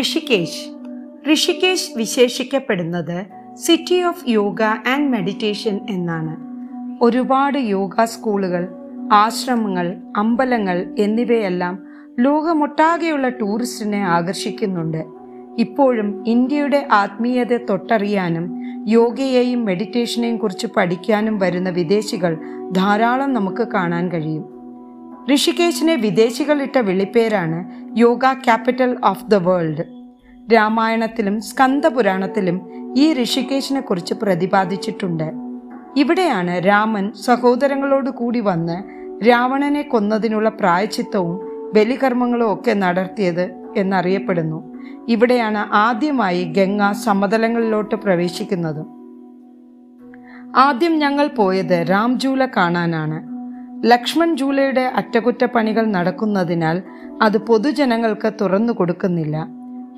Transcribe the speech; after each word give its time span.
Rishikesh. 0.00 0.70
Rishikesh 1.32 1.98
വിശേഷിക്കപ്പെടുന്നത് 1.98 3.26
city 3.54 4.02
of 4.02 4.28
yoga 4.28 4.62
and 4.62 5.08
meditation 5.08 5.80
എന്നാണ്. 5.90 6.36
ഒരുപാട് 7.04 7.58
യോഗ 7.58 8.04
സ്കൂളുകൾ 8.04 8.68
ആശ്രമങ്ങൾ 9.12 9.96
അമ്പലങ്ങൾ 10.16 10.94
എന്നിവയെല്ലാം 10.98 11.78
ലോകമൊട്ടാകെയുള്ള 12.20 13.28
ടൂറിസ്റ്റിനെ 13.28 13.98
ആകർഷിക്കുന്നുണ്ട്. 13.98 15.04
ഇപ്പോഴും 15.58 16.24
ഇന്ത്യയുടെ 16.26 16.88
ആത്മീയത 16.92 17.56
തൊട്ടറിയാനും 17.56 18.62
യോഗയെയും 18.88 19.64
മെഡിറ്റേഷനെയും 19.64 20.36
കുറിച്ച് 20.36 20.66
പഠിക്കാനും 20.76 21.38
വരുന്ന 21.38 21.70
വിദേശികൾ 21.70 22.38
ധാരാളം 22.72 23.32
നമുക്ക് 23.32 23.68
കാണാൻ 23.68 24.12
കഴിയും. 24.12 24.53
ഋഷികേശിനെ 25.32 25.94
വിദേശികളിട്ട 25.94 26.78
വിളിപ്പേരാണ് 26.78 27.64
yoga 27.98 28.32
capital 28.32 28.96
of 29.04 29.24
the 29.24 29.34
world. 29.34 29.84
രാമായണത്തിലും 30.52 31.40
സ്കന്ദപുരാണത്തിലും 31.40 32.70
ഈ 32.96 33.22
ഋഷികേശിനെ 33.22 33.80
കുറിച്ച് 33.80 34.14
പ്രതിപാദിച്ചിട്ടുണ്ട്. 34.14 35.32
ഇവിടെയാണ് 35.96 36.66
രാമൻ 36.66 37.12
സഹോദരങ്ങളോട് 37.12 38.10
കൂടി 38.10 38.40
വന്ന് 38.40 38.76
രാവണനെ 39.28 39.82
കൊന്നതിനുള്ള 39.82 40.48
പ്രായച്ചിത്തവും 40.48 41.70
ബലികർമ്മങ്ങളും 41.74 42.52
ഒക്കെ 42.52 42.72
നടത്തിയത് 42.72 43.54
എന്നറിയപ്പെടുന്നു. 43.76 44.74
ഇവിടെയാണ് 45.08 45.58
ആദ്യമായി 45.58 46.44
ഗംഗ 46.44 46.92
സമതലങ്ങളിലോട്ട് 46.92 47.94
പ്രവേശിക്കുന്നത്. 47.94 48.86
ആദ്യം 50.56 50.98
ഞങ്ങൾ 50.98 51.26
പോയത് 51.26 51.84
രാംജൂല 51.90 52.46
കാണാനാണ്. 52.46 53.33
ലക്ഷ്മൺ 53.84 54.36
ജൂലയുടെ 54.36 54.92
അറ്റകുറ്റപ്പണികൾ 54.96 55.86
നടക്കുന്നതിനാൽ 55.86 56.82
അത് 57.22 57.38
പൊതുജനങ്ങൾക്ക് 57.38 58.32
തുറന്നു 58.40 58.72
കൊടുക്കുന്നില്ല. 58.72 59.46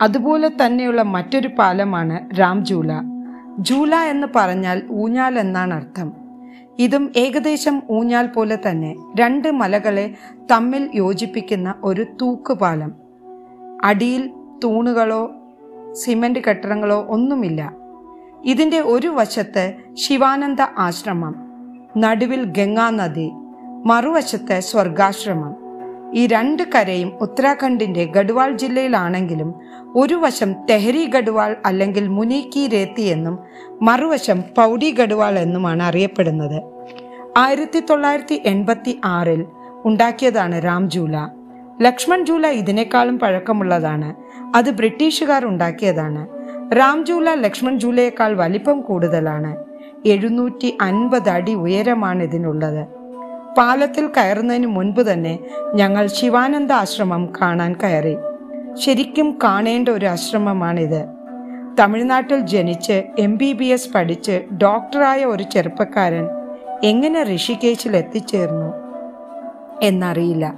അതുപോലെ 0.03 0.49
തന്നെയുള്ള 0.49 1.03
മറ്റൊരു 1.03 1.49
പാലമാണ് 1.49 2.41
രാം 2.41 2.65
ജൂല. 2.65 2.93
ജൂല 3.59 3.95
എന്ന് 3.95 4.27
പറഞ്ഞാൽ 4.37 4.83
ഊഞ്ഞാൽ 4.91 5.39
എന്നാണ് 5.39 5.75
അർത്ഥം. 5.75 6.13
ഇതും 6.79 7.13
ഏകദേശം 7.17 7.83
ഊഞ്ഞാൽ 7.91 8.27
പോലെ 8.27 8.59
തന്നെ 8.69 8.95
രണ്ട് 9.21 9.51
മലകളെ 9.51 10.15
തമ്മിൽ 10.51 10.91
യോജിപ്പിക്കുന്ന 10.95 11.75
ഒരു 11.85 12.07
തൂക്കുപാലം. 12.21 12.93
അടിയിൽ 13.85 14.31
തൂണുകളോ 14.65 15.35
സിമന്റ് 15.93 16.39
കെട്ടിടങ്ങളോ 16.39 17.07
ഒന്നുമില്ല. 17.09 17.73
ഇതിന്റെ 18.45 18.81
ഒരു 18.81 19.09
വശത്ത് 19.09 19.75
ശിവാനന്ദ 19.93 20.63
ആശ്രമം 20.79 21.35
നടുവിൽ 21.97 22.45
ഗംഗാനദി 22.45 23.33
മറുവശത്ത് 23.87 24.61
സ്വർഗാശ്രമം. 24.61 25.57
ഈ 26.15 26.27
രണ്ട് 26.27 26.63
കരയും 26.75 27.13
ഉത്തരാഖണ്ഡിന്റെ 27.21 28.05
ഗഡ്വാൾ 28.05 28.57
ജില്ലയിലാണെങ്കിലും 28.57 29.55
ഒരു 29.95 30.15
വശം 30.15 30.53
തെഹരി 30.53 31.05
ഗഡ്വാൾ 31.05 31.57
അല്ലെങ്കിൽ 31.67 32.09
മുനീക്കി 32.09 32.69
രേത്തി 32.69 33.03
എന്നും 33.03 33.39
മറുവശം 33.83 34.41
പൗഡി 34.41 34.91
ഗഡ്വാൾ 34.91 35.39
എന്നുമാണ് 35.39 35.83
അറിയപ്പെടുന്നത്. 35.83 36.63
ആയിരത്തി 37.37 37.83
തൊള്ളായിരത്തി 37.91 38.43
എൺപത്തി 38.47 39.01
ആറിൽ 39.05 39.47
ഉണ്ടാക്കിയതാണ് 39.85 40.65
രാംജൂല 40.65 41.17
ലക്ഷ്മൺ 41.83 42.27
ജൂല 42.27 42.47
ഇതിനേക്കാളും 42.47 43.19
പഴക്കമുള്ളതാണ്. 43.19 44.15
അത് 44.57 44.71
ബ്രിട്ടീഷുകാർ 44.71 45.47
ഉണ്ടാക്കിയതാണ്. 45.47 46.27
രാംജൂല 46.75 47.35
ലക്ഷ്മൺ 47.35 47.79
ജൂലയേക്കാൾ 47.79 48.37
വലിപ്പം 48.37 48.81
കൂടുതലാണ്. 48.81 49.57
എഴുന്നൂറ്റി 50.07 50.79
അൻപത് 50.81 51.29
അടി 51.29 51.55
ഉയരമാണ് 51.55 52.23
ഇതിനുള്ളത്. 52.23 52.96
പാലത്തിൽ 53.59 54.07
കയറുന്നതിന് 54.07 54.67
മുൻപ് 54.67 55.01
തന്നെ 55.01 55.39
ഞങ്ങൾ 55.75 56.07
ശിവാനന്ദ 56.07 56.73
ആശ്രമം 56.73 57.33
കാണാൻ 57.43 57.77
കയറി. 57.83 58.17
ശരിക്കും 58.75 59.39
കാണേണ്ട 59.45 59.89
ഒരു 59.89 60.07
ആശ്രമമാണിത്. 60.07 61.03
തമിഴ്നാട്ടിൽ 61.81 62.41
ജനിച്ച് 62.41 63.03
എം 63.19 63.37
ബി 63.37 63.53
ബി 63.53 63.65
എസ് 63.65 63.93
പഠിച്ച് 63.95 64.43
ഡോക്ടറായ 64.63 65.25
ഒരു 65.25 65.43
ചെറുപ്പക്കാരൻ 65.43 66.29
എങ്ങനെ 66.85 67.25
ഋഷികേശിൽ 67.25 67.97
എത്തിച്ചേർന്നു 67.97 68.71
എന്നറിയില്ല. 69.83 70.55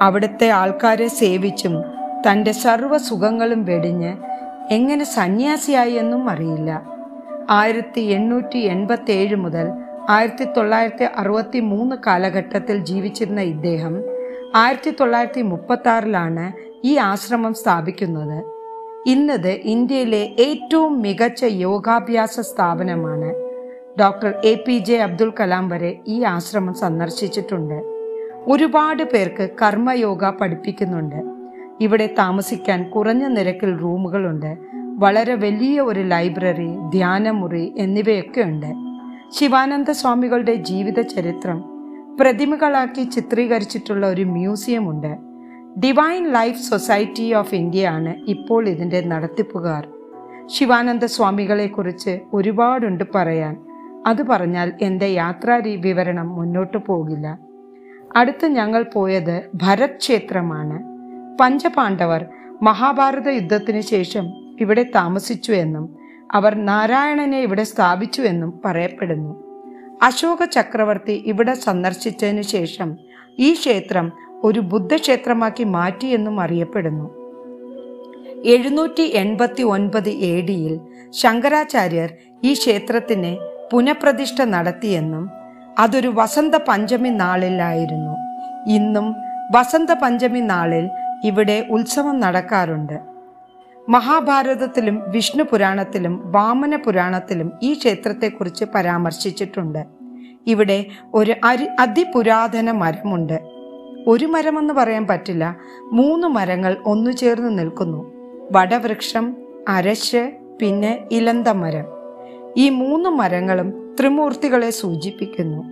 അവിടുത്തെ 0.00 0.48
ആൾക്കാരെ 0.48 1.08
സേവിച്ചും 1.08 1.84
തന്റെ 2.28 2.52
സർവ 2.52 2.96
സുഖങ്ങളും 2.96 3.64
വെടിഞ്ഞ് 3.64 4.12
എങ്ങനെ 4.70 5.04
സന്യാസിയായി 5.04 5.92
എന്നും 5.92 6.30
അറിയില്ല. 6.30 6.82
ആയിരത്തി 7.50 8.00
എണ്ണൂറ്റി 8.00 8.58
എൺപത്തി 8.58 9.10
ഏഴ് 9.10 9.36
മുതൽ 9.36 9.66
ആയിരത്തി 10.08 10.44
തൊള്ളായിരത്തി 10.44 11.04
അറുപത്തി 11.04 11.60
മൂന്ന് 11.60 11.96
കാലഘട്ടത്തിൽ 12.06 12.78
ജീവിച്ചിരുന്ന 12.78 13.40
ഇദ്ദേഹം 13.40 14.04
ആയിരത്തി 14.54 14.96
തൊള്ളായിരത്തി 15.00 15.42
മുപ്പത്തി 15.42 15.88
ആറിലാണ് 15.88 16.52
ഈ 16.86 16.96
ആശ്രമം 16.96 17.54
സ്ഥാപിക്കുന്നത്. 17.54 18.44
ഇന്നത് 19.06 19.48
ഇന്ത്യയിലെ 19.48 20.36
ഏറ്റവും 20.38 21.02
മികച്ച 21.02 21.44
യോഗാഭ്യാസ 21.44 22.40
സ്ഥാപനമാണ്. 22.40 23.34
Doctor 24.00 24.34
A 24.44 24.54
P 24.54 24.78
J 24.78 24.96
Abdul 24.96 25.32
Kalam 25.40 25.68
വരെ 25.68 26.00
ഈ 26.08 26.22
ആശ്രമം 26.22 26.74
സന്ദർശിച്ചിട്ടുണ്ട്. 26.74 27.82
ഒരുപാട് 28.46 29.02
പേർക്ക് 29.02 29.48
കർമ്മയോഗ 29.62 30.30
പഠിപ്പിക്കുന്നുണ്ട്. 30.30 31.20
ഇവിടെ 31.80 32.06
താമസിക്കാൻ 32.18 32.90
കുറഞ്ഞ 32.90 33.26
നിരക്കിൽ 33.26 33.76
റൂമുകളുണ്ട്. 33.76 34.56
വളരെ 34.98 35.34
വലിയ 35.34 35.80
ഒരു 35.80 36.00
ലൈബ്രറി 36.00 36.70
ധ്യാനമുറി 36.88 37.74
എന്നിവയൊക്കെ 37.78 38.40
ഉണ്ട്. 38.40 38.87
ശിവാനന്ദ 39.32 39.90
സ്വാമികളുടെ 39.90 40.54
ജീവിത 40.54 41.00
ചരിത്രം 41.00 41.64
പ്രതിമകളാക്കി 42.20 43.02
ചിത്രീകരിച്ചിട്ടുള്ള 43.02 44.06
ഒരു 44.06 44.22
മ്യൂസിയം 44.22 44.90
ഉണ്ട് 44.90 45.16
divine 45.80 46.32
life 46.32 46.70
society 46.70 47.32
of 47.32 47.54
India 47.54 47.88
ആണ് 47.88 48.14
ഇപ്പോൾ 48.28 48.68
ഇതിന്റെ 48.68 49.00
നടത്തിപ്പുകാർ. 49.00 49.88
ശിവാനന്ദ 50.46 51.04
സ്വാമികളെക്കുറിച്ച് 51.04 52.20
ഒരുപാടുണ്ട് 52.32 53.04
പറയാൻ. 53.14 53.56
അത് 54.06 54.22
പറഞ്ഞാൽ 54.22 54.72
എന്റെ 54.82 55.06
യാത്രാ 55.06 55.56
വിവരണം 55.56 56.28
മുന്നോട്ട് 56.28 56.76
പോകില്ല. 56.76 57.38
അടുത്ത് 58.16 58.46
ഞങ്ങൾ 58.46 58.86
പോയത് 58.94 59.42
ഭരത് 59.54 59.96
ക്ഷേത്രമാണ്. 59.96 60.82
പഞ്ചപാണ്ഡവർ 61.40 62.26
മഹാഭാരത 62.62 63.28
യുദ്ധത്തിന് 63.28 63.80
ശേഷം 63.80 64.28
ഇവിടെ 64.60 64.82
താമസിച്ചു 64.82 65.52
എന്നും 65.52 65.97
അവർ 66.34 66.54
നാരായണനെ 66.54 67.40
ഇവിടെ 67.40 67.64
സ്ഥാപിച്ചു 67.64 68.22
എന്നും 68.22 68.60
പറയപ്പെടുന്നു. 68.64 69.44
അശോക 70.02 70.44
ചക്രവർത്തി 70.44 71.12
ഇവിടെ 71.26 71.54
സന്ദർശിച്ചതിനു 71.54 72.42
ശേഷം 72.42 72.96
ഈ 73.38 73.54
ക്ഷേത്രം 73.54 74.12
ഒരു 74.44 74.60
ബുദ്ധക്ഷേത്രമാക്കി 74.60 75.64
മാറ്റിയെന്നും 75.64 76.40
അറിയപ്പെടുന്നു. 76.40 77.10
എഴുന്നൂറ്റി 78.44 79.02
എൺപത്തി 79.02 79.62
ഒൻപത് 79.62 80.08
എ 80.08 80.40
ഡിയിൽ 80.40 80.80
ശങ്കരാചാര്യർ 81.12 82.10
ഈ 82.44 82.54
ക്ഷേത്രത്തിന് 82.54 83.36
പുനഃപ്രതിഷ്ഠ 83.72 84.42
നടത്തിയെന്നും 84.42 85.30
അതൊരു 85.78 86.08
വസന്ത 86.08 86.54
പഞ്ചമി 86.68 87.08
നാളിലായിരുന്നു. 87.08 88.14
ഇന്നും 88.66 89.14
വസന്ത 89.56 89.90
പഞ്ചമി 89.90 90.40
നാളിൽ 90.40 90.88
ഇവിടെ 91.24 91.66
ഉത്സവം 91.70 92.20
നടക്കാറുണ്ട്. 92.20 93.17
മഹാഭാരതത്തിലും 93.88 95.02
വിഷ്ണു 95.10 95.42
പുരാണത്തിലും 95.42 96.32
വാമന 96.32 96.76
പുരാണത്തിലും 96.76 97.52
ഈ 97.62 97.74
ക്ഷേത്രത്തെക്കുറിച്ച് 97.74 98.64
പരാമർശിച്ചിട്ടുണ്ട്. 98.74 99.84
ഇവിടെ 100.46 100.86
ഒരു 101.14 101.34
അരി 101.44 101.66
അതിപുരാതന 101.80 102.70
മരമുണ്ട്. 102.70 103.40
ഒരു 104.06 104.26
മരമെന്ന് 104.26 104.74
പറയാൻ 104.74 105.06
പറ്റില്ല. 105.06 105.56
മൂന്ന് 105.92 106.26
മരങ്ങൾ 106.26 106.76
ഒന്നു 106.86 107.10
ചേർന്ന് 107.10 107.58
നിൽക്കുന്നു. 107.58 108.12
വടവൃക്ഷം 108.52 109.36
അരശ് 109.68 110.32
പിന്നെ 110.62 111.04
ഇലന്ത 111.12 111.48
മരം. 111.48 111.84
ഈ 112.56 112.70
മൂന്ന് 112.70 113.10
മരങ്ങളും 113.10 113.96
ത്രിമൂർത്തികളെ 114.00 114.70
സൂചിപ്പിക്കുന്നു. 114.70 115.62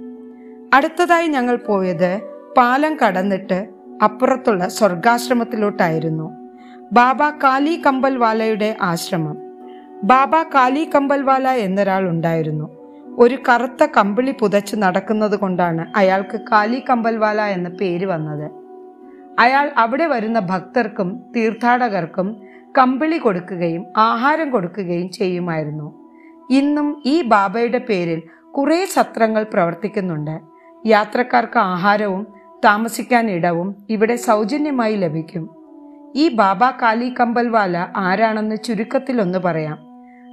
അടുത്തതായി 0.74 1.26
ഞങ്ങൾ 1.26 1.56
പോയത് 1.56 2.20
പാലം 2.56 2.96
കടന്നിട്ട് 3.06 3.68
അപ്പുറത്തുള്ള 4.02 4.68
സ്വർഗാശ്രമത്തിലോട്ടായിരുന്നു. 4.68 6.35
ബാബ 6.92 7.30
കാലി 7.30 7.82
കമ്പൽവാലയുടെ 7.86 8.76
ആശ്രമം. 8.82 9.36
ബാബ 10.04 10.42
കാലി 10.42 10.90
കമ്പൽവാല 10.94 11.48
എന്നൊരാൾ 11.48 12.08
ഉണ്ടായിരുന്നു. 12.08 12.70
ഒരു 13.18 13.38
കറുത്ത 13.48 13.86
കമ്പിളി 13.96 14.34
പുതച്ച് 14.40 14.76
നടക്കുന്നത് 14.76 15.36
കൊണ്ടാണ് 15.36 15.86
അയാൾക്ക് 15.96 16.40
കാലി 16.52 16.84
കമ്പൽവാല 16.90 17.40
എന്ന 17.40 17.68
പേര് 17.68 18.06
വന്നത്. 18.06 18.50
അയാൾ 19.38 19.70
അവിടെ 19.76 20.06
വരുന്ന 20.06 20.40
ഭക്തർക്കും 20.40 21.22
തീർത്ഥാടകർക്കും 21.36 22.36
കമ്പിളി 22.78 23.18
കൊടുക്കുകയും 23.18 23.84
ആഹാരം 23.96 24.50
കൊടുക്കുകയും 24.50 25.10
ചെയ്യുമായിരുന്നു. 25.10 25.94
ഇന്നും 26.50 27.02
ഈ 27.06 27.22
ബാബയുടെ 27.22 27.78
പേരിൽ 27.78 28.22
കുറേ 28.50 28.84
സത്രങ്ങൾ 28.84 29.42
പ്രവർത്തിക്കുന്നുണ്ട്. 29.42 30.40
യാത്രക്കാർക്ക് 30.86 31.58
ആഹാരവും 31.58 32.26
താമസിക്കാൻ 32.64 33.30
ഇടവും 33.30 33.76
ഇവിടെ 33.90 34.16
സൗജന്യമായി 34.16 34.96
ലഭിക്കും. 34.96 35.55
ഈ 36.16 36.28
ബാബ 36.28 36.64
കാലി 36.64 37.14
കമ്പൽവാല 37.20 37.86
ആരാണെന്ന് 37.96 38.56
ചുരുക്കത്തിൽ 38.64 39.20
ഒന്ന് 39.20 39.38
പറയാം. 39.38 39.78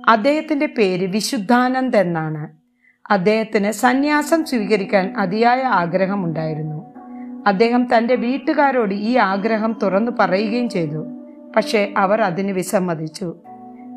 അദ്ദേഹത്തിന്റെ 0.10 0.66
പേര് 0.66 1.08
വിശുദ്ധാനന്ദ് 1.08 1.98
എന്നാണ്. 1.98 2.48
അദ്ദേഹത്തിന് 3.12 3.72
സന്യാസം 3.72 4.46
സ്വീകരിക്കാൻ 4.46 5.14
അതിയായ 5.18 5.62
ആഗ്രഹമുണ്ടായിരുന്നു. 5.62 6.94
അദ്ദേഹം 7.48 7.98
തന്റെ 7.98 8.16
വീട്ടുകാരോട് 8.16 8.94
ഈ 8.94 9.18
ആഗ്രഹം 9.18 9.80
തുറന്നു 9.84 10.12
പറയുകയും 10.20 10.70
ചെയ്തു. 10.70 11.06
പക്ഷേ 11.56 11.94
അവർ 11.98 12.22
അതിന് 12.22 12.52
വിസമ്മതിച്ചു. 12.52 13.36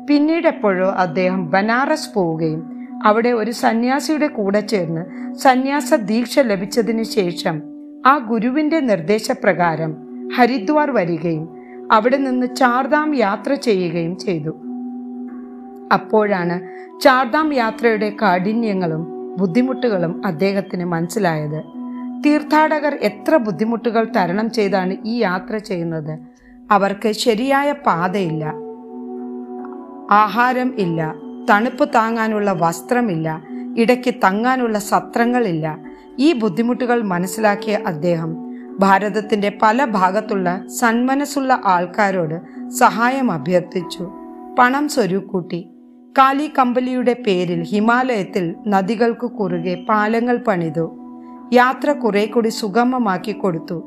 പിന്നീട് 0.09 0.47
എപ്പോഴോ 0.47 0.89
അദ്ദേഹം 0.89 1.49
ബനാറസ് 1.49 2.13
പോവുകയും 2.13 2.89
അവിടെ 3.05 3.29
ഒരു 3.29 3.51
സന്യാസിയുടെ 3.51 4.27
കൂടെ 4.27 4.59
ചേർന്ന് 4.59 5.33
സന്യാസ 5.35 5.93
ദീക്ഷ 5.93 6.39
ലഭിച്ചതിന് 6.39 7.03
ശേഷം 7.03 7.61
ആ 8.05 8.17
ഗുരുവിന്റെ 8.17 8.79
നിർദ്ദേശപ്രകാരം 8.79 9.95
ഹരിദ്വാർ 10.35 10.91
വരികയും 10.91 11.56
അവിടെ 11.91 12.17
നിന്ന് 12.17 12.55
ചാർധാം 12.55 13.15
യാത്ര 13.15 13.53
ചെയ്യുകയും 13.53 14.17
ചെയ്തു. 14.17 14.49
അപ്പോഴാണ് 15.93 16.77
ചാർധാം 17.01 17.53
യാത്രയുടെ 17.53 18.15
കാഠിന്യങ്ങളും 18.21 19.07
ബുദ്ധിമുട്ടുകളും 19.37 20.21
അദ്ദേഹത്തിന് 20.25 20.85
മനസ്സിലായത്. 20.85 21.63
തീർത്ഥാടകർ 22.25 22.95
എത്ര 23.01 23.37
ബുദ്ധിമുട്ടുകൾ 23.37 24.11
തരണം 24.15 24.49
ചെയ്താണ് 24.49 24.97
ഈ 25.05 25.17
യാത്ര 25.17 25.57
ചെയ്യുന്നത്? 25.57 26.19
അവർക്ക് 26.71 27.11
ശരിയായ 27.11 27.71
പാതയില്ല. 27.71 28.53
ആഹാരം 30.11 30.73
ഇല്ല. 30.77 31.15
തണുപ്പ് 31.49 31.89
താങ്ങാനുള്ള 31.95 32.51
വസ്ത്രമില്ല. 32.51 33.43
ഇടയ്ക്ക് 33.77 34.13
തങ്ങാനുള്ള 34.13 34.79
സത്രങ്ങളില്ല. 34.79 35.79
ഈ 36.19 36.33
ബുദ്ധിമുട്ടുകൾ 36.33 37.01
മനസ്സിലാക്കിയ 37.01 37.73
അദ്ദേഹം 37.73 38.46
ഭാരതത്തിന്റെ 38.79 39.57
പല 39.61 39.85
ഭാഗത്തുള്ള 39.85 40.63
സന്മനസ്സുള്ള 40.67 41.61
ആൾക്കാരോട് 41.65 42.69
സഹായം 42.69 43.31
അഭ്യർത്ഥിച്ചു. 43.31 44.09
പണം 44.59 44.87
സ്വരൂക്കൂട്ടി. 44.87 45.67
കാലി 46.17 46.51
കമ്പലിയുടെ 46.59 47.13
പേരിൽ 47.27 47.63
ഹിമാലയത്തിൽ 47.63 48.55
നദികൾക്ക് 48.67 49.27
കുറുകെ 49.31 49.85
പാലങ്ങൾ 49.89 50.37
പണിതു. 50.47 50.99
യാത്ര 51.53 51.91
കുറെ 51.91 52.25
കൂടി 52.25 52.49
സുഗമമാക്കി 52.49 53.31
കൊടുത്തു. 53.31 53.83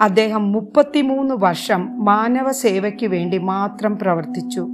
അദ്ദേഹം 0.00 0.52
മുപ്പത്തിമൂന്ന് 0.52 1.34
വർഷം 1.38 2.04
മാനവ 2.04 2.52
സേവയ്ക്ക് 2.52 3.06
വേണ്ടി 3.06 3.38
മാത്രം 3.38 3.98
പ്രവർത്തിച്ചു. 3.98 4.68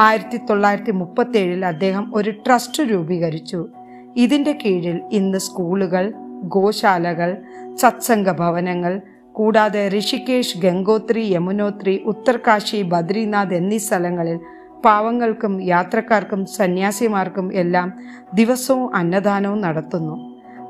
ആയിരത്തി 0.00 0.36
തൊള്ളായിരത്തി 0.36 0.90
മുപ്പത്തി 0.90 1.38
ഏഴിൽ 1.38 1.66
അദ്ദേഹം 1.66 2.12
ഒരു 2.14 2.30
ട്രസ്റ്റ് 2.30 2.82
രൂപീകരിച്ചു. 2.82 3.68
ഇതിന്റെ 4.16 4.58
കീഴിൽ 4.64 5.00
ഇന്ന് 5.12 5.38
സ്കൂളുകൾ 5.38 6.12
ഗോശാലകൾ 6.42 7.36
സത്സംഗ 7.80 8.30
ഭവനങ്ങൾ 8.32 9.00
കൂടാതെ 9.32 9.88
ഋഷികേശ് 9.88 10.58
ഗംഗോത്രി 10.58 11.22
യമുനോത്രി 11.34 12.02
ഉത്തർകാശി 12.04 12.82
ബദ്രിനാഥ് 12.82 13.54
എന്നീ 13.54 13.78
സ്ഥലങ്ങളിൽ 13.78 14.38
പാവങ്ങൾക്കും 14.84 15.62
യാത്രക്കാർക്കും 15.62 16.46
സന്യാസിമാർക്കും 16.46 17.52
എല്ലാം 17.52 17.88
ദിവസവും 18.34 18.96
അന്നദാനവും 18.96 19.60
നടത്തുന്നു. 19.60 20.16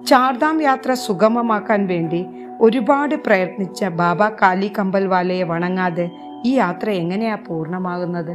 ചാർധാം 0.06 0.62
യാത്ര 0.62 0.92
സുഗമമാക്കാൻ 0.94 1.86
വേണ്ടി 1.86 2.26
ഒരുപാട് 2.60 3.14
പ്രയത്നിച്ച 3.26 3.84
ബാബ 3.84 4.28
കാലി 4.42 4.72
കമ്പൽവാലയെ 4.78 5.44
വണങ്ങാതെ 5.44 6.06
ഈ 6.44 6.52
യാത്ര 6.54 6.90
എങ്ങനെയാ 6.90 7.34
പൂർണമാകുന്നത്? 7.34 8.34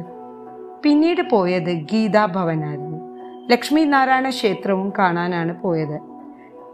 പിന്നീട് 0.84 1.22
പോയത് 1.32 1.74
ഗീതാഭവനായിരുന്നു 1.92 3.00
ലക്ഷ്മി 3.52 3.82
നാരായണ 3.84 4.30
ക്ഷേത്രവും 4.30 4.94
കാണാനാണ് 5.00 5.62
പോയത്. 5.62 6.13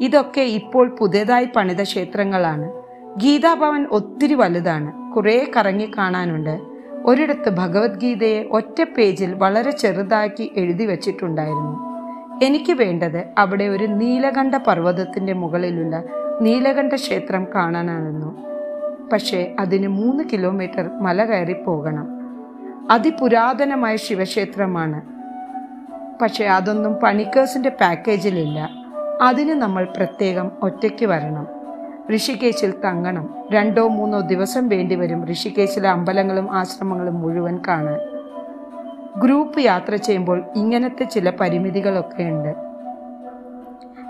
ഇതൊക്കെ 0.02 0.42
ഇപ്പോൾ 0.42 0.90
പുതിയതായി 0.90 1.48
പണിത 1.56 1.84
ക്ഷേത്രങ്ങളാണ്. 1.84 2.72
ഗീതാഭവൻ 3.18 3.86
ഒത്തിരി 3.92 4.34
വലുതാണ്. 4.34 5.16
കുറേ 5.16 5.52
കറങ്ങി 5.58 5.92
കാണാനുണ്ട്. 5.98 6.62
ഒരിടത്ത് 7.06 7.50
ഭഗവത്ഗീതയെ 7.50 8.44
ഒറ്റ 8.52 8.84
പേജിൽ 8.98 9.34
വളരെ 9.34 9.72
ചെറുതാക്കി 9.72 10.52
എഴുതി 10.56 10.86
വച്ചിട്ടുണ്ടായിരുന്നു. 10.86 11.90
എനിക്ക് 12.46 12.74
വേണ്ടത് 12.74 13.26
അവിടെ 13.38 13.64
ഒരു 13.64 13.86
നീലകണ്ഠ 13.86 14.56
പർവതത്തിന്റെ 14.56 15.34
മുകളിലുള്ള 15.34 16.04
നീലകണ്ഠ 16.42 16.96
ക്ഷേത്രം 16.96 17.48
കാണാനാണെന്നു 17.56 18.46
പക്ഷേ 19.10 19.56
അതിന് 19.60 19.88
മൂന്ന് 19.88 20.24
കിലോമീറ്റർ 20.34 20.90
മല 21.02 21.26
കയറി 21.26 21.54
പോകണം. 21.54 22.08
അതിപുരാതനമായ 22.92 23.96
ശിവക്ഷേത്രമാണ്. 23.96 25.02
പക്ഷെ 26.22 26.46
അതൊന്നും 26.46 26.94
പണിക്കേഴ്സിന്റെ 26.94 27.70
പാക്കേജിലില്ല. 27.70 28.79
അതിന് 29.22 29.52
നമ്മൾ 29.52 29.88
പ്രത്യേകം 29.98 30.52
ഒറ്റയ്ക്ക് 30.64 31.06
വരണം. 31.06 31.48
ഋഷികേശിൽ 32.16 32.74
തങ്ങണം. 32.86 33.36
രണ്ടോ 33.52 33.88
മൂന്നോ 33.88 34.20
ദിവസം 34.20 34.70
വേണ്ടിവരും 34.70 35.28
ഋഷികേശിലെ 35.28 35.90
അമ്പലങ്ങളും 35.90 36.52
ആശ്രമങ്ങളും 36.52 37.22
മുഴുവൻ 37.22 37.60
കാണാൻ. 37.68 38.00
ഗ്രൂപ്പ് 39.22 39.62
യാത്ര 39.62 39.96
ചെയ്യുമ്പോൾ 39.96 40.44
ഇങ്ങനത്തെ 40.56 41.04
ചില 41.04 41.30
പരിമിതികളൊക്കെ 41.30 42.24
ഉണ്ട്. 42.24 42.56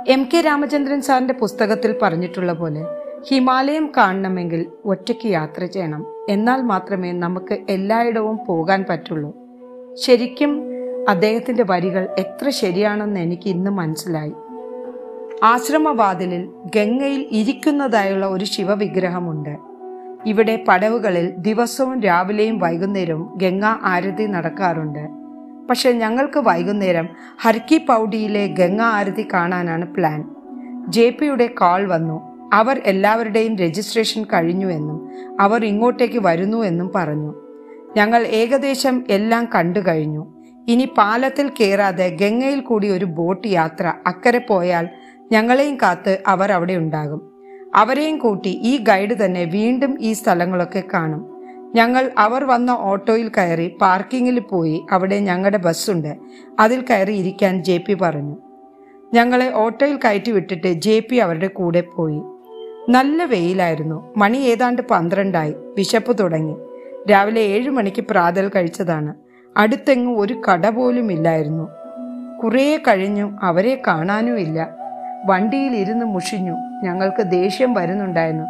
എം 0.08 0.30
കെ 0.34 0.42
രാമചന്ദ്രൻ 0.42 1.02
സാറിന്റെ 1.02 1.34
പുസ്തകത്തിൽ 1.34 2.00
പറഞ്ഞിട്ടുള്ള 2.02 2.54
പോലെ 2.54 2.86
ഹിമാലയം 3.28 3.92
കാണണമെങ്കിൽ 3.98 4.72
ഒറ്റയ്ക്ക് 4.86 5.28
യാത്ര 5.28 5.66
ചെയ്യണം. 5.66 6.06
എന്നാൽ 6.30 6.62
മാത്രമേ 6.62 7.12
നമുക്ക് 7.12 7.58
എല്ലായിടവും 7.70 8.40
പോകാൻ 8.48 8.86
പറ്റുള്ളൂ. 8.90 9.36
ശരിക്കും 9.94 10.64
അദ്ദേഹത്തിന്റെ 11.10 11.66
വരികൾ 11.70 12.16
എത്ര 12.20 12.50
ശരിയാണെന്ന് 12.50 13.20
എനിക്ക് 13.20 13.50
ഇന്ന് 13.50 13.72
മനസ്സിലായി. 13.72 14.34
ആശ്രമവാതിലിൽ 15.44 16.50
ഗംഗയിൽ 16.76 17.26
ഇരിക്കുന്നതായുള്ള 17.32 18.26
ഒരു 18.26 18.46
ശിവവിഗ്രഹമുണ്ട്. 18.46 19.58
ഇവിടെ 20.26 20.66
പടവുകളിൽ 20.68 21.30
ദിവസവും 21.38 22.02
രാവിലെയും 22.02 22.60
വൈകുന്നേരവും 22.60 23.38
ഗംഗാ 23.38 23.80
ആരതി 23.84 24.26
നടക്കാറുണ്ട്. 24.26 25.10
പക്ഷെ 25.70 25.92
ഞങ്ങൾക്ക് 25.92 26.40
വൈകുന്നേരം 26.40 27.10
ഹർക്കി 27.42 27.78
പൗഡിയിലെ 27.78 28.48
ഗംഗാ 28.48 28.86
ആരതി 28.86 29.28
കാണാനാണ് 29.34 29.86
പ്ലാൻ. 29.86 30.26
ജെ 30.88 31.10
പിയുടെ 31.10 31.50
കാൾ 31.62 31.88
വന്നു. 31.88 32.30
അവർ 32.54 32.82
എല്ലാവരുടെയും 32.86 33.56
രജിസ്ട്രേഷൻ 33.56 34.24
കഴിഞ്ഞു 34.24 34.68
എന്നും 34.68 35.10
അവർ 35.40 35.66
ഇങ്ങോട്ടേക്ക് 35.66 36.20
വരുന്നു 36.20 36.58
എന്നും 36.58 36.92
പറഞ്ഞു. 36.96 37.36
ഞങ്ങൾ 37.98 38.24
ഏകദേശം 38.28 39.04
എല്ലാം 39.10 39.48
കണ്ടു 39.56 39.80
കഴിഞ്ഞു. 39.80 40.34
ഇനി 40.68 40.86
പാലത്തിൽ 40.98 41.50
കയറാതെ 41.50 42.18
ഗംഗയിൽ 42.22 42.60
കൂടി 42.60 42.92
ഒരു 42.92 43.06
ബോട്ട് 43.06 43.48
യാത്ര 43.48 43.94
അക്കരെ 44.08 44.40
പോയാൽ 44.40 44.90
ഞങ്ങളെയും 45.32 45.78
കാത്ത് 45.82 46.22
അവർ 46.28 46.52
അവിടെ 46.52 46.74
ഉണ്ടാകും. 46.74 47.32
അവരെയും 47.76 48.18
കൂട്ടി 48.18 48.50
ഈ 48.50 48.78
ഗൈഡ് 48.78 49.26
തന്നെ 49.26 49.44
വീണ്ടും 49.44 49.98
ഈ 50.02 50.14
സ്ഥലങ്ങളൊക്കെ 50.14 50.84
കാണും. 50.94 51.40
ഞങ്ങൾ 51.76 52.12
അവർ 52.18 52.44
വന്ന 52.44 52.78
ഓട്ടോയിൽ 52.80 53.32
കയറി 53.38 53.78
പാർക്കിങ്ങിൽ 53.82 54.40
പോയി. 54.40 54.86
അവിടെ 54.92 55.20
ഞങ്ങളുടെ 55.20 55.58
ബസ്സുണ്ട് 55.58 56.18
അതിൽ 56.60 56.82
കയറി 56.82 57.12
ഇരിക്കാൻ 57.12 57.64
ജെ 57.64 57.78
പി 57.78 57.94
പറഞ്ഞു. 57.94 58.38
ഞങ്ങളെ 59.14 59.52
ഓട്ടോയിൽ 59.56 60.00
കയറ്റി 60.06 60.32
വിട്ടിട്ട് 60.32 60.74
ജെ 60.74 61.00
പി 61.00 61.16
അവരുടെ 61.16 61.48
കൂടെ 61.48 61.82
പോയി. 61.82 62.22
നല്ല 62.90 63.24
വെയിലായിരുന്നു. 63.24 64.14
മണി 64.18 64.38
ഏതാണ്ട് 64.38 64.82
പന്ത്രണ്ടായി. 64.82 65.56
വിശപ്പ് 65.78 66.20
തുടങ്ങി. 66.20 66.56
രാവിലെ 67.12 67.42
ഏഴു 67.42 67.70
മണിക്ക് 67.70 68.04
പ്രാതൽ 68.10 68.52
കഴിച്ചതാണ്. 68.56 69.14
അടുത്തെങ്ങും 69.58 70.20
ഒരു 70.20 70.42
കട 70.52 70.70
പോലും 70.70 71.12
ഇല്ലായിരുന്നു. 71.12 71.70
കുറേ 72.44 72.78
കഴിഞ്ഞു. 72.78 73.38
അവരെ 73.44 73.82
കാണാനുമില്ല 73.88 74.79
വണ്ടിയിൽ 75.26 75.76
ഇരുന്ന് 75.76 76.06
മുഷിഞ്ഞു. 76.06 76.56
ഞങ്ങൾക്ക് 76.84 77.24
ദേഷ്യം 77.24 77.74
വരുന്നുണ്ടായിരുന്നു. 77.74 78.44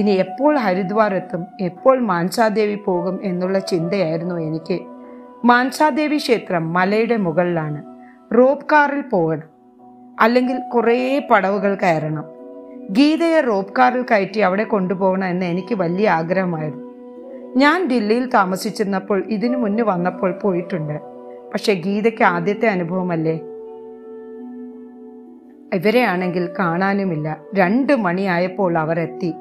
ഇനി 0.00 0.10
എപ്പോൾ 0.10 0.58
ഹരിദ്വാർ 0.58 1.14
എത്തും? 1.14 1.46
എപ്പോൾ 1.60 1.98
മാൻസാദേവി 1.98 2.74
പോകും 2.74 3.20
എന്നുള്ള 3.22 3.58
ചിന്തയായിരുന്നു 3.58 4.34
എനിക്ക്. 4.34 4.78
മാൻസാദേവി 5.44 6.16
ക്ഷേത്രം 6.16 6.72
മലയുടെ 6.72 7.16
മുകളിലാണ്. 7.16 7.82
റോപ്പ് 8.38 8.66
കാറിൽ 8.72 9.00
പോകണം. 9.00 9.56
അല്ലെങ്കിൽ 10.20 10.56
കുറേ 10.74 11.28
പടവുകൾ 11.30 11.74
കയറണം. 11.74 12.24
ഗീതയെ 12.90 13.40
റോപ്പ് 13.40 13.74
കാറിൽ 13.78 14.02
കയറ്റി 14.02 14.38
അവിടെ 14.38 14.64
കൊണ്ടുപോകണം 14.64 15.28
എന്ന് 15.28 15.46
എനിക്ക് 15.46 15.74
വലിയ 15.74 16.10
ആഗ്രഹമായിരുന്നു. 16.10 16.86
ഞാൻ 17.56 17.88
ദില്ലിയിൽ 17.88 18.30
താമസിച്ചിരുന്നപ്പോൾ 18.30 19.24
ഇതിനു 19.28 19.56
മുന്നേ 19.56 19.84
വന്നപ്പോൾ 19.84 20.32
പോയിട്ടുണ്ട്. 20.32 21.00
പക്ഷെ 21.52 21.74
ഗീതയ്ക്ക് 21.74 22.24
ആദ്യത്തെ 22.24 22.66
അനുഭവമല്ലേ? 22.66 23.40
ഇവരെയാണെങ്കിൽ 25.74 26.48
കാണാനുമില്ല. 26.58 27.36
രണ്ട് 27.54 27.96
മണിയായപ്പോൾ 27.96 28.78
അവർ 28.78 29.00
എത്തി 29.00 29.34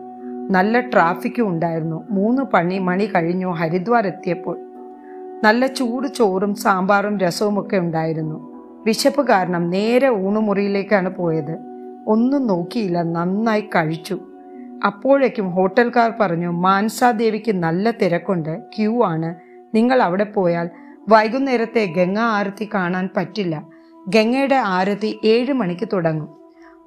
നല്ല 0.49 0.79
ട്രാഫിക്കും 0.79 1.47
ഉണ്ടായിരുന്നു. 1.47 2.03
മൂന്ന് 2.09 2.41
പണി 2.41 2.79
മണി 2.79 3.05
കഴിഞ്ഞു 3.05 3.47
ഹരിദ്വാർ 3.47 4.07
എത്തിയപ്പോൾ. 4.07 4.57
നല്ല 5.43 5.67
ചൂട് 5.67 6.07
ചോറും 6.07 6.55
സാമ്പാറും 6.55 7.17
രസവും 7.17 7.59
ഒക്കെ 7.59 7.77
ഉണ്ടായിരുന്നു. 7.77 8.51
വിശപ്പ് 8.85 9.27
കാരണം 9.27 9.69
നേരെ 9.69 10.09
ഊണുമുറിയിലേക്കാണ് 10.09 11.09
പോയത്. 11.09 11.57
ഒന്നും 12.07 12.47
നോക്കിയില്ല 12.47 13.03
നന്നായി 13.03 13.61
കഴിച്ചു. 13.61 14.19
അപ്പോഴേക്കും 14.85 15.49
ഹോട്ടൽക്കാർ 15.51 16.13
പറഞ്ഞു 16.21 16.49
മാൻസാദേവിക്ക് 16.49 17.51
നല്ല 17.51 17.91
തിരക്കുണ്ട്. 17.91 18.59
ക്യൂ 18.77 19.03
ആണ്. 19.03 19.35
നിങ്ങൾ 19.75 20.01
അവിടെ 20.01 20.23
പോയാൽ 20.23 20.69
വൈകുന്നേരത്തെ 21.09 21.85
ഗംഗാ 21.85 22.21
ആരത്തി 22.21 22.69
കാണാൻ 22.73 23.09
പറ്റില്ല. 23.17 23.74
ഗംഗയുടെ 24.07 24.55
ആരതി 24.55 25.19
ഏഴ് 25.25 25.53
മണിക്ക് 25.53 25.87
തുടങ്ങും. 25.93 26.29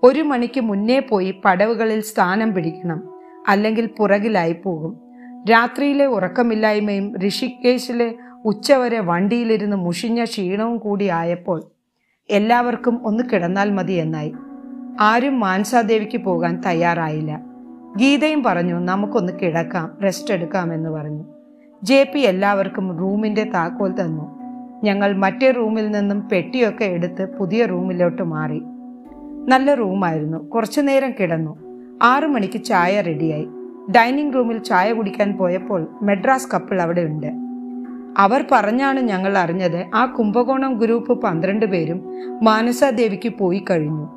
ഒരു 0.02 0.22
മണിക്ക് 0.22 0.60
മുന്നേ 0.60 0.98
പോയി 0.98 1.40
പടവുകളിൽ 1.44 2.00
സ്ഥാനം 2.00 2.54
പിടിക്കണം. 2.54 3.08
അല്ലെങ്കിൽ 3.48 3.86
പുറകിലായി 3.86 4.52
പോകും. 4.52 5.00
രാത്രിയിലെ 5.50 6.06
ഉറക്കമില്ലായ്മയും 6.06 7.20
ഋഷികേശിലെ 7.20 8.14
ഉച്ചവരെ 8.44 9.00
വണ്ടിയിലിരുന്ന് 9.00 9.76
മുഷിഞ്ഞ 9.76 10.24
ക്ഷീണവും 10.24 10.76
കൂടി 10.76 11.08
ആയപ്പോൾ 11.08 11.62
എല്ലാവർക്കും 12.30 13.06
ഒന്ന് 13.06 13.24
കിടന്നാൽ 13.32 13.70
മതി 13.70 13.92
എന്നായി. 13.92 14.32
ആരും 15.00 15.40
മാൻസാദേവിക്ക് 15.40 16.18
പോകാൻ 16.18 16.62
തയ്യാറായില്ല. 16.66 17.40
ഗീതയും 17.96 18.42
പറഞ്ഞു 18.42 18.80
നമുക്കൊന്ന് 18.80 19.32
കിടക്കാം 19.42 19.98
റെസ്റ്റ് 20.04 20.34
എടുക്കാം 20.34 20.74
എന്ന് 20.74 20.90
പറഞ്ഞു. 20.90 21.24
ജെ 21.82 22.12
പി 22.14 22.18
എല്ലാവർക്കും 22.18 22.98
റൂമിന്റെ 22.98 23.44
താക്കോൽ 23.44 23.92
തന്നു. 23.92 24.37
ഞങ്ങൾ 24.84 25.16
മറ്റേ 25.16 25.50
റൂമിൽ 25.50 25.90
നിന്നും 25.90 26.28
പെട്ടിയൊക്കെ 26.32 26.84
എടുത്ത് 26.84 27.38
പുതിയ 27.38 27.66
റൂമിലോട്ട് 27.66 28.22
മാറി. 28.22 28.62
നല്ല 29.48 29.74
റൂമായിരുന്നു. 29.74 30.38
കുറച്ചു 30.38 30.80
നേരം 30.80 31.12
കിടന്നു. 31.20 31.56
ആറു 32.02 32.26
മണിക്ക് 32.26 32.64
ചായ 32.64 33.00
റെഡിയായി. 33.00 33.48
ഡൈനിങ് 33.96 34.34
റൂമിൽ 34.34 34.58
ചായ 34.58 34.92
കുടിക്കാൻ 34.92 35.36
പോയപ്പോൾ 35.36 35.86
മെഡ്രാസ് 36.02 36.48
കപ്പിൾ 36.54 36.82
അവിടെ 36.82 37.00
ഉണ്ട്. 37.00 37.26
അവർ 38.18 38.44
പറഞ്ഞാണ് 38.52 39.00
ഞങ്ങൾ 39.00 39.38
അറിഞ്ഞത് 39.38 39.86
ആ 39.94 40.06
കുംഭകോണം 40.06 40.78
ഗ്രൂപ്പ് 40.78 41.22
പന്ത്രണ്ട് 41.22 41.66
പേരും 41.66 42.02
മാനസാദേവിക്ക് 42.42 43.32
പോയി 43.38 43.64
കഴിഞ്ഞു. 43.70 44.08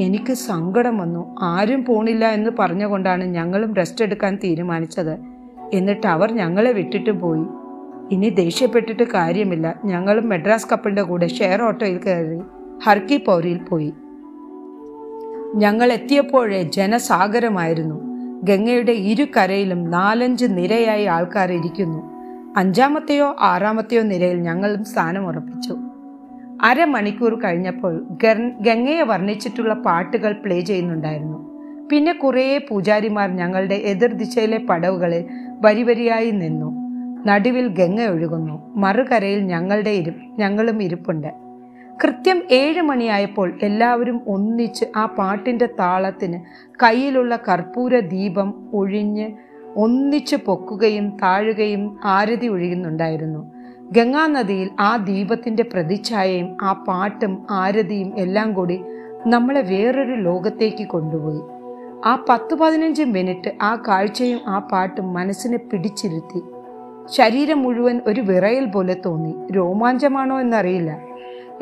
എനിക്ക് 0.00 0.32
സങ്കടം 0.32 0.98
വന്നു. 0.98 1.36
ആരും 1.42 1.84
പോണില്ല 1.84 2.28
എന്ന് 2.28 2.50
പറഞ്ഞുകൊണ്ടാണ് 2.58 3.24
ഞങ്ങളും 3.24 3.74
റെസ്റ്റ് 3.74 4.04
എടുക്കാൻ 4.04 4.38
തീരുമാനിച്ചത്. 4.44 5.18
എന്നിട്ട് 5.72 6.06
അവർ 6.06 6.32
ഞങ്ങളെ 6.32 6.72
വിട്ടിട്ട് 6.72 7.10
പോയി. 7.10 7.44
ഇനി 8.10 8.28
ദേഷ്യപ്പെട്ടിട്ട് 8.28 9.02
കാര്യമില്ല. 9.02 9.74
ഞങ്ങളും 9.84 10.28
മെഡ്രാസ് 10.28 10.66
കപ്പിളിന്റെ 10.72 11.02
കൂടെ 11.02 11.26
ഷെയർ 11.26 11.62
ഓട്ടോയിൽ 11.62 11.98
കയറി 11.98 12.40
ഹർക്കി 12.84 13.16
പൗരിയിൽ 13.16 13.58
പോയി. 13.58 13.92
ഞങ്ങൾ 15.54 15.92
എത്തിയപ്പോഴേ 15.92 16.62
ജനസാഗരമായിരുന്നു. 16.62 18.00
ഗംഗയുടെ 18.42 18.92
ഇരു 18.92 19.26
കരയിലും 19.36 19.90
നാലഞ്ച് 19.90 20.46
നിരയായി 20.50 21.04
ആൾക്കാർ 21.04 21.52
ഇരിക്കുന്നു. 21.52 22.16
അഞ്ചാമത്തെയോ 22.56 23.36
ആറാമത്തെയോ 23.40 24.02
നിരയിൽ 24.02 24.36
ഞങ്ങളും 24.36 24.84
സ്ഥാനം 24.84 25.26
ഉറപ്പിച്ചു. 25.26 25.76
അരമണിക്കൂർ 26.62 27.40
കഴിഞ്ഞപ്പോൾ 27.40 28.06
ഗംഗയെ 28.60 29.02
വർണിച്ചിട്ടുള്ള 29.02 29.74
പാട്ടുകൾ 29.74 30.32
പ്ലേ 30.32 30.60
ചെയ്യുന്നുണ്ടായിരുന്നു. 30.60 31.56
പിന്നെ 31.92 32.12
കുറേ 32.12 32.58
പൂജാരിമാർ 32.58 33.36
ഞങ്ങളുടെ 33.36 33.74
എതിർദിശയിലെ 33.74 34.58
പടവുകളിൽ 34.58 35.24
വരിവരിയായി 35.60 36.30
നിന്നു. 36.30 36.85
നടുവിൽ 37.26 37.68
ഗംഗ 37.68 38.00
ഒഴുകുന്നു. 38.00 38.54
മറുകരയിൽ 38.76 39.40
ഞങ്ങളുടെ 39.40 39.90
ഇരു 39.90 40.12
ഞങ്ങളും 40.38 40.82
ഇരിപ്പുണ്ട്. 40.82 41.28
കൃത്യം 42.04 42.42
ഏഴ് 42.50 42.82
മണിയായപ്പോൾ 42.82 43.58
എല്ലാവരും 43.62 44.20
ഒന്നിച്ച് 44.28 44.84
ആ 44.96 45.06
പാട്ടിന്റെ 45.06 45.66
താളത്തിന് 45.66 46.40
കയ്യിലുള്ള 46.82 47.38
കർപ്പൂര 47.48 47.98
ദീപം 47.98 48.54
ഒഴിഞ്ഞ് 48.72 49.28
ഒന്നിച്ച് 49.76 50.36
പൊക്കുകയും 50.36 51.16
താഴുകയും 51.16 51.98
ആരതി 52.04 52.46
ഒഴുകുന്നുണ്ടായിരുന്നു. 52.46 53.50
ഗംഗാനദിയിൽ 53.92 54.70
ആ 54.80 54.96
ദീപത്തിന്റെ 54.96 55.62
പ്രതിച്ഛായയും 55.62 56.56
ആ 56.62 56.72
പാട്ടും 56.72 57.46
ആരതിയും 57.50 58.12
എല്ലാം 58.18 58.52
കൂടി 58.52 58.80
നമ്മളെ 59.26 59.60
വേറൊരു 59.60 60.14
ലോകത്തേക്ക് 60.14 60.86
കൊണ്ടുപോയി. 60.88 61.40
ആ 62.04 62.24
പത്ത് 62.28 62.54
പതിനഞ്ച് 62.54 63.02
മിനിറ്റ് 63.02 63.50
ആ 63.62 63.82
കാഴ്ചയും 63.88 64.40
ആ 64.46 64.58
പാട്ടും 64.58 65.12
മനസ്സിനെ 65.14 65.58
പിടിച്ചിരുത്തി. 65.58 66.40
ശരീരം 67.06 67.62
മുഴുവൻ 67.62 68.00
ഒരു 68.06 68.20
വിറയൽ 68.20 68.64
പോലെ 68.64 68.96
തോന്നി. 69.06 69.34
രോമാഞ്ചമാണോ 69.52 70.40
എന്നറിയില്ല. 70.40 70.98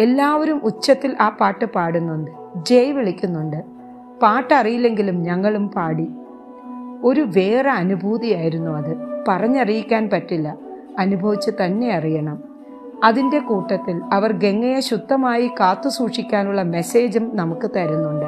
എല്ലാവരും 0.01 0.61
ഉച്ചത്തിൽ 0.65 1.17
ആ 1.21 1.29
പാട്ട് 1.29 1.65
പാടുന്നുണ്ട്. 1.65 2.31
ജയ് 2.57 2.93
വിളിക്കുന്നുണ്ട്. 2.93 3.57
പാട്ടറിയില്ലെങ്കിലും 4.23 5.23
ഞങ്ങളും 5.23 5.69
പാടി. 5.69 6.09
ഒരു 7.05 7.21
വേറെ 7.21 7.71
അനുഭൂതിയായിരുന്നു 7.71 8.71
അത്. 8.71 9.25
പറഞ്ഞറിയിക്കാൻ 9.29 10.11
പറ്റില്ല. 10.11 10.59
അനുഭവിച്ച് 10.99 11.51
തന്നെ 11.65 11.91
അറിയണം. 11.91 12.43
അതിന്റെ 13.05 13.39
കൂട്ടത്തിൽ 13.39 14.01
അവർ 14.13 14.33
ഗംഗയെ 14.33 14.81
ശുദ്ധമായി 14.81 15.51
കാത്തു 15.61 15.89
സൂക്ഷിക്കാനുള്ള 15.89 16.63
മെസ്സേജും 16.63 17.37
നമുക്ക് 17.37 17.71
തരുന്നുണ്ട്. 17.77 18.27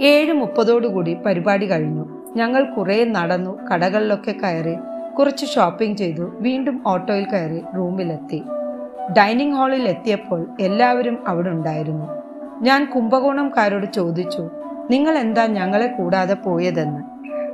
ഏഴ് 0.00 0.32
മുപ്പതോടുകൂടി 0.32 1.14
പരിപാടി 1.14 1.70
കഴിഞ്ഞു. 1.70 2.04
ഞങ്ങൾ 2.36 2.64
കുറേ 2.64 3.04
നടന്നു 3.04 3.58
കടകളിലൊക്കെ 3.72 4.32
കയറി 4.32 4.76
കുറച്ച് 5.18 5.46
ഷോപ്പിംഗ് 5.46 5.96
ചെയ്തു 5.96 6.32
വീണ്ടും 6.40 6.82
ഓട്ടോയിൽ 6.86 7.24
കയറി 7.24 7.60
റൂമിലെത്തി 7.76 8.44
ഡൈനിങ് 9.18 9.54
ഹാളിൽ 9.54 9.88
എത്തിയപ്പോൾ 9.88 10.46
എല്ലാവരും 10.60 11.28
അവിടെ 11.28 11.50
ഉണ്ടായിരുന്നു. 11.50 12.06
ഞാൻ 12.62 12.84
കുംഭകോണംകാരോട് 12.84 13.86
ചോദിച്ചു 13.94 14.50
നിങ്ങൾ 14.90 15.18
എന്താ 15.18 15.46
ഞങ്ങളെ 15.46 15.86
കൂടാതെ 15.86 16.34
പോയതെന്ന്? 16.34 17.00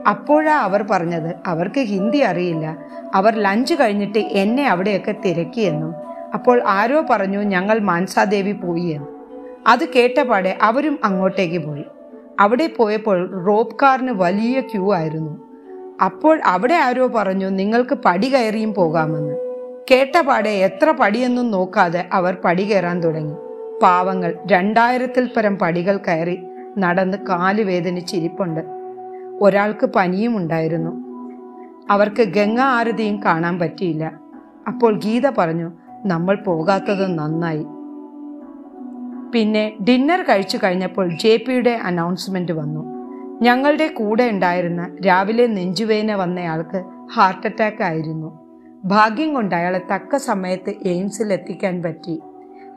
അപ്പോഴാ 0.08 0.56
അവർ 0.58 0.82
പറഞ്ഞത് 0.90 1.34
അവർക്ക് 1.46 1.80
ഹിന്ദി 1.80 2.18
അറിയില്ല. 2.18 2.76
അവർ 3.14 3.34
ലഞ്ച് 3.34 3.74
കഴിഞ്ഞിട്ട് 3.74 4.18
എന്നെ 4.18 4.68
അവിടെയൊക്കെ 4.68 5.14
തിരക്കിയെന്നും 5.24 5.94
അപ്പോൾ 6.34 6.62
ആരോ 6.66 7.04
പറഞ്ഞു 7.10 7.38
ഞങ്ങൾ 7.38 7.78
മാൻസാദേവി 7.78 8.52
പോയി 8.52 8.86
എന്ന്. 8.86 9.06
അത് 9.66 9.88
കേട്ടപാടെ 9.88 10.58
അവരും 10.62 10.98
അങ്ങോട്ടേക്ക് 11.04 11.58
പോയി. 11.58 11.84
അവിടെ 12.40 12.66
പോയപ്പോൾ 12.66 13.44
റോപ്പ് 13.46 13.76
കാറിന് 13.82 14.10
വലിയ 14.10 14.60
ക്യൂ 14.60 14.94
ആയിരുന്നു. 14.94 15.51
അപ്പോൾ 16.00 16.40
അവിടെ 16.44 16.74
ആരോ 16.74 17.06
പറഞ്ഞു 17.06 17.48
നിങ്ങൾക്ക് 17.48 17.94
പടി 17.94 18.34
കയറിയും 18.34 18.74
പോകാമെന്ന്. 18.74 19.34
കേട്ടപാടെ 19.90 20.50
എത്ര 20.50 20.90
പടിയെന്നും 20.90 21.50
നോക്കാതെ 21.50 22.08
അവർ 22.12 22.36
പടി 22.44 22.62
കയറാൻ 22.62 23.00
തുടങ്ങി. 23.02 23.34
പാവങ്ങൾ 23.82 24.34
രണ്ടായിരത്തിൽ 24.46 25.30
പരം 25.36 25.58
പടികൾ 25.58 25.96
കയറി 25.96 26.38
നടന്ന് 26.78 27.18
കാൽ 27.18 27.62
വേദനിച്ചിരിപ്പുണ്ട് 27.62 28.60
ഒരാൾക്ക് 29.40 29.86
പനിയും 29.86 30.36
ഉണ്ടായിരുന്നു. 30.36 31.12
അവർക്ക് 31.90 32.22
ഗംഗാ 32.22 32.64
ആരതിയും 32.64 33.22
കാണാൻ 33.22 33.58
പറ്റിയില്ല. 33.58 34.12
അപ്പോൾ 34.68 34.98
ഗീത 34.98 35.30
പറഞ്ഞു 35.30 35.72
നമ്മൾ 36.06 36.36
പോകാത്തത് 36.36 37.18
നന്നായി. 37.18 37.66
പിന്നെ 39.32 39.72
ഡിന്നർ 39.88 40.22
കഴിച്ചു 40.22 40.58
കഴിഞ്ഞപ്പോൾ 40.64 41.08
ജെ 41.08 41.36
പിയുടെ 41.36 41.70
അനൗൺസ്മെന്റ് 41.70 42.52
വന്നു. 42.52 42.91
ഞങ്ങളുടെ 43.42 43.86
കൂടെ 43.86 44.28
ഉണ്ടായിരുന്ന 44.28 44.96
രാവിലെ 45.06 45.46
നെഞ്ചുവേന 45.46 46.14
വന്നയാൾക്ക് 46.14 46.84
ഹാർട്ട് 47.14 47.46
അറ്റാക്ക് 47.46 47.82
ആയിരുന്നു. 47.82 48.28
ഭാഗ്യം 48.84 49.34
കൊണ്ട് 49.34 49.54
അയാളെ 49.54 49.80
തക്ക 49.94 50.16
സമയത്ത് 50.16 50.74
എയിംസിൽ 50.82 51.32
എത്തിക്കാൻ 51.32 51.82
പറ്റി. 51.82 52.22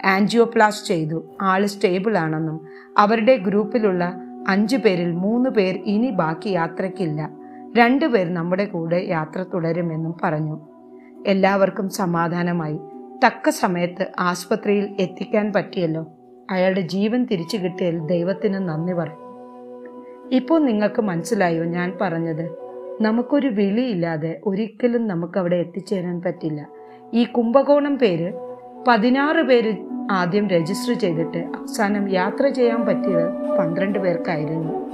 ആൻജിയോപ്ലാസ് 0.06 0.86
ചെയ്തു. 0.86 1.32
ആൾ 1.42 1.66
സ്റ്റേബിൾ 1.66 2.18
ആണെന്നും 2.18 2.68
അവരുടെ 2.98 3.36
ഗ്രൂപ്പിലുള്ള 3.36 4.14
അഞ്ചു 4.48 4.78
പേരിൽ 4.78 5.12
മൂന്ന് 5.12 5.50
പേർ 5.50 5.80
ഇനി 5.86 6.10
ബാക്കി 6.10 6.50
യാത്രയ്ക്കില്ല 6.50 7.30
രണ്ടുപേർ 7.78 8.34
നമ്മുടെ 8.34 8.66
കൂടെ 8.66 9.06
യാത്ര 9.08 9.46
തുടരുമെന്നും 9.54 10.16
പറഞ്ഞു. 10.24 10.68
എല്ലാവർക്കും 11.28 11.90
സമാധാനമായി. 11.90 12.80
തക്ക 13.26 13.50
സമയത്ത് 13.50 14.12
ആസ്പത്രിയിൽ 14.20 14.96
എത്തിക്കാൻ 15.00 15.54
പറ്റിയല്ലോ. 15.54 16.08
അയാളുടെ 16.52 16.82
ജീവൻ 16.82 17.26
തിരിച്ചു 17.26 17.58
കിട്ടിയതിൽ 17.58 18.00
ദൈവത്തിന് 18.00 18.54
നന്ദി 18.54 18.94
പറയും 18.94 19.25
ഇപ്പോൾ 20.32 20.60
നിങ്ങൾക്ക് 20.60 21.02
മനസ്സിലായോ 21.02 21.64
ഞാൻ 21.64 21.98
പറഞ്ഞത്? 22.02 22.58
നമുക്കൊരു 23.02 23.48
വിളിയില്ലാതെ 23.48 24.42
ഒരിക്കലും 24.46 25.08
നമുക്ക് 25.08 25.40
അവിടെ 25.40 25.56
എത്തിച്ചേരാൻ 25.56 26.22
പറ്റില്ല. 26.22 26.68
ഈ 27.14 27.24
കുംഭകോണം 27.24 27.98
പേര് 27.98 28.34
പതിനാറ് 28.88 29.42
പേര് 29.42 29.76
ആദ്യം 30.12 30.48
രജിസ്റ്റർ 30.48 30.94
ചെയ്തിട്ട് 30.94 31.38
അവസാനം 31.38 32.10
യാത്ര 32.10 32.48
ചെയ്യാൻ 32.48 32.86
പറ്റിയത് 32.86 33.58
പന്ത്രണ്ട് 33.58 34.00
പേർക്കായിരുന്നു. 34.00 34.86